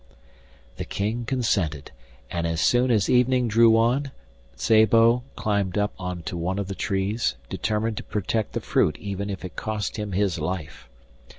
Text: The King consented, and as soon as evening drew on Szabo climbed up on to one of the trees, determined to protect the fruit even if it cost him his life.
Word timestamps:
The 0.77 0.83
King 0.83 1.25
consented, 1.27 1.91
and 2.31 2.47
as 2.47 2.59
soon 2.59 2.89
as 2.89 3.07
evening 3.07 3.47
drew 3.47 3.77
on 3.77 4.09
Szabo 4.57 5.21
climbed 5.35 5.77
up 5.77 5.93
on 5.99 6.23
to 6.23 6.35
one 6.35 6.57
of 6.57 6.67
the 6.69 6.73
trees, 6.73 7.35
determined 7.51 7.97
to 7.97 8.03
protect 8.03 8.53
the 8.53 8.61
fruit 8.61 8.97
even 8.97 9.29
if 9.29 9.45
it 9.45 9.55
cost 9.55 9.97
him 9.97 10.13
his 10.13 10.39
life. 10.39 10.89